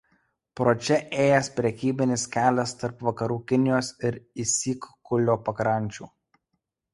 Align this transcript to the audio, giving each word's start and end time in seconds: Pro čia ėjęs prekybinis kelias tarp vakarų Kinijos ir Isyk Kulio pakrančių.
Pro 0.59 0.71
čia 0.85 0.95
ėjęs 1.25 1.49
prekybinis 1.59 2.23
kelias 2.35 2.73
tarp 2.79 3.03
vakarų 3.09 3.37
Kinijos 3.53 3.93
ir 4.11 4.19
Isyk 4.45 4.89
Kulio 5.11 5.37
pakrančių. 5.51 6.11